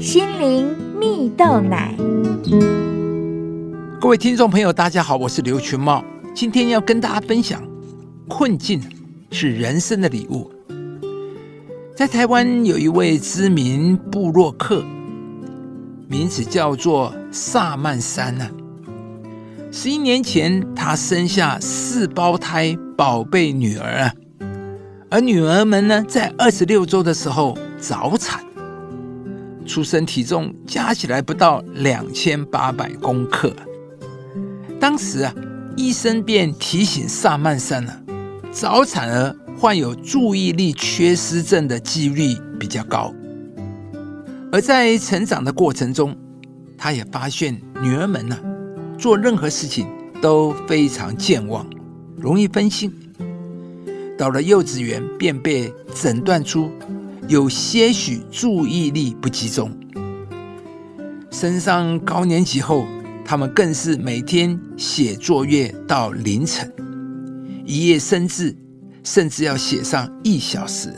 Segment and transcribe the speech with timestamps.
[0.00, 0.66] 心灵
[0.98, 1.94] 蜜豆奶。
[4.00, 6.02] 各位听众朋友，大家好，我是刘群茂，
[6.34, 7.62] 今天要跟大家分享：
[8.26, 8.80] 困境
[9.30, 10.50] 是人生的礼物。
[11.94, 14.82] 在台湾有一位知名布洛克，
[16.08, 18.48] 名字叫做萨曼山呢。
[19.70, 24.14] 十一年前，他生下四胞胎宝贝女儿啊，
[25.10, 28.42] 而女儿们呢，在二十六周的时候早产，
[29.70, 33.54] 出生体重加起来不到两千八百公克。
[34.80, 35.32] 当时啊，
[35.76, 38.02] 医生便提醒萨曼山了，
[38.50, 43.14] 早产儿患有注意力缺失症的几率比较高。
[44.50, 46.16] 而在成长的过程中，
[46.76, 48.36] 他也发现女儿们呢，
[48.98, 49.86] 做任何事情
[50.20, 51.64] 都非常健忘，
[52.16, 52.92] 容易分心。
[54.18, 56.72] 到了幼稚园，便被诊断出
[57.28, 59.70] 有些许注意力不集中。
[61.30, 62.86] 升上高年级后，
[63.24, 66.72] 他们更是每天写作业到凌晨，
[67.64, 68.56] 一夜生字，
[69.04, 70.92] 甚至要写上一小时。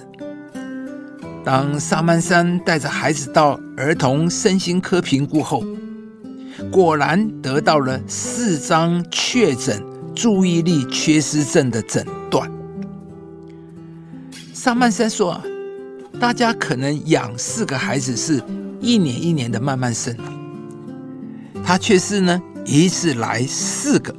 [1.45, 5.63] 当萨曼山带着孩子到儿童身心科评估后，
[6.71, 9.83] 果然得到了四张确诊
[10.15, 12.51] 注意力缺失症的诊断。
[14.53, 15.41] 萨曼山说：“，
[16.23, 18.41] 大家可能养四个孩子是
[18.81, 20.17] 一年一年的慢慢生。”
[21.67, 24.15] 他却是呢，一次来四个。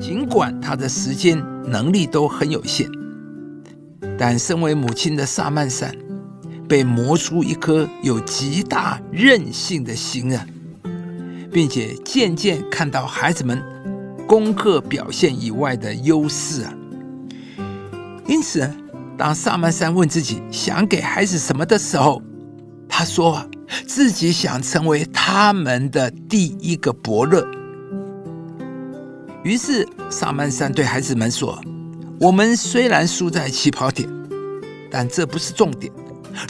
[0.00, 2.90] 尽管他的时间能力都很有限，
[4.18, 5.94] 但身为母亲的萨曼珊，
[6.68, 10.44] 被磨出一颗有极大韧性的心啊，
[11.52, 13.62] 并且渐渐看到孩子们
[14.26, 16.74] 功课表现以外的优势啊。
[18.26, 18.68] 因此，
[19.20, 22.22] 当萨曼山问自己想给孩子什么的时候，
[22.88, 23.46] 他说。
[23.86, 27.46] 自己想成为他们的第一个伯乐，
[29.44, 31.62] 于是萨曼山对孩子们说
[32.18, 34.08] ：“我们虽然输在起跑点，
[34.90, 35.92] 但这不是重点，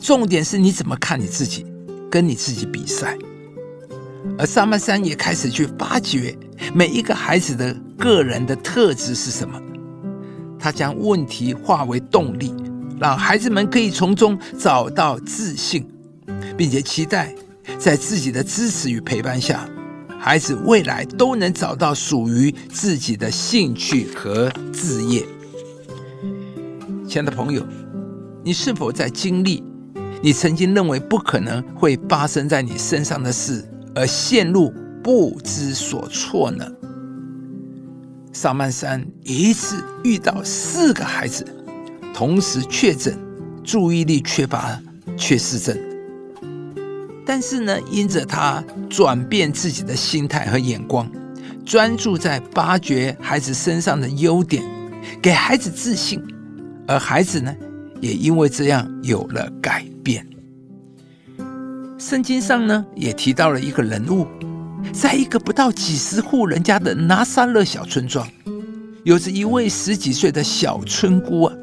[0.00, 1.66] 重点是你怎么看你自己，
[2.10, 3.18] 跟你自己比赛。”
[4.38, 6.34] 而萨曼山也开始去发掘
[6.72, 9.60] 每一个孩子的个人的特质是什么，
[10.60, 12.54] 他将问题化为动力，
[13.00, 15.84] 让孩子们可以从中找到自信。
[16.56, 17.34] 并且期待，
[17.78, 19.66] 在自己的支持与陪伴下，
[20.18, 25.24] 孩子未来都能找到属于自己的兴趣和志业。
[27.08, 27.66] 亲爱的朋友，
[28.44, 29.64] 你是否在经历
[30.22, 34.72] 你曾经认为不可能会发生在你身上的事，而陷入
[35.02, 36.64] 不知所措呢？
[38.32, 41.44] 萨曼山一次遇到四个孩子
[42.14, 43.18] 同时确诊
[43.64, 44.80] 注意力缺乏
[45.16, 45.76] 缺失症。
[47.26, 51.08] 但是呢，因着他转变自己的心态和眼光，
[51.64, 54.64] 专注在发掘孩子身上的优点，
[55.22, 56.20] 给孩子自信，
[56.88, 57.54] 而孩子呢，
[58.00, 60.26] 也因为这样有了改变。
[61.98, 64.26] 圣经上呢，也提到了一个人物，
[64.92, 68.26] 在一个不到几十户人家的拿撒勒小村庄，
[69.04, 71.54] 有着一位十几岁的小村姑啊。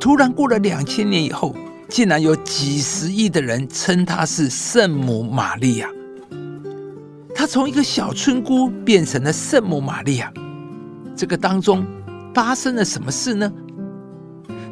[0.00, 1.54] 突然过了两千年以后。
[1.88, 5.86] 竟然有几十亿的人称她是圣母玛利亚。
[7.34, 10.32] 她从一个小村姑变成了圣母玛利亚，
[11.14, 11.86] 这个当中
[12.32, 13.52] 发生了什么事呢？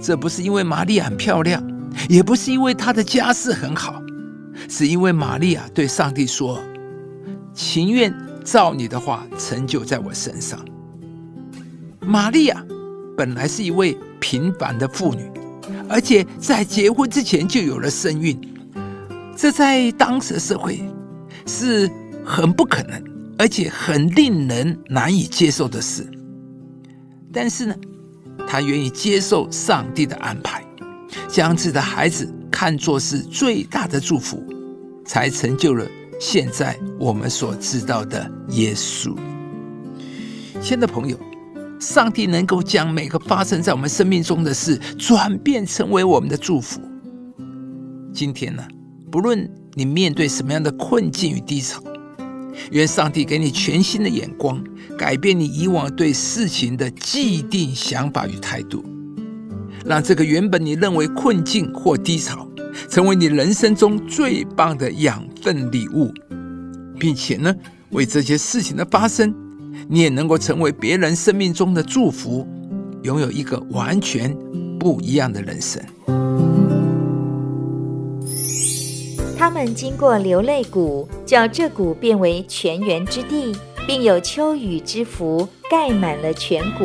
[0.00, 1.62] 这不是因为玛利亚很漂亮，
[2.09, 4.03] 也不是因为她的家世很好，
[4.67, 6.59] 是因为玛利亚对上帝说
[7.60, 10.59] ：“情愿照你的话成就在我身上。”
[12.00, 12.65] 玛利亚
[13.16, 15.31] 本来是一位平凡的妇女。
[15.88, 18.41] 而且在结婚之前就有了身孕，
[19.37, 20.81] 这在当时社会
[21.47, 21.91] 是
[22.25, 23.03] 很不可能，
[23.37, 26.09] 而且很令人难以接受的事。
[27.32, 27.75] 但是呢，
[28.47, 30.65] 他愿意接受上帝的安排，
[31.28, 34.43] 将自己的孩子看作是最大的祝福，
[35.05, 35.85] 才成就了
[36.20, 39.17] 现在我们所知道的耶稣。
[40.61, 41.19] 亲爱的朋友。
[41.81, 46.78] 上帝能够将每个发生在我们生命中的事转变成为我们的祝福。
[48.12, 48.62] 今天呢，
[49.11, 51.82] 不论你面对什么样的困境与低潮，
[52.70, 54.62] 愿上帝给你全新的眼光，
[54.99, 58.84] 改变你以往对事情的既定想法与态度，
[59.85, 62.47] 让这个原本你认为困境或低潮，
[62.88, 66.12] 成为你人生中最棒的养分礼物，
[66.99, 67.55] 并且呢，
[67.91, 69.35] 为这些事情的发生。
[69.88, 72.47] 你也能够成为别人生命中的祝福，
[73.03, 74.37] 拥有一个完全
[74.79, 75.83] 不一样的人生。
[79.38, 83.56] 他们经过流泪谷，叫这谷变为泉源之地，
[83.87, 86.85] 并有秋雨之福盖满了全谷。